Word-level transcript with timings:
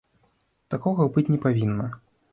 Такога 0.75 1.07
быць 1.17 1.27
не 1.35 1.39
павінна. 1.47 1.85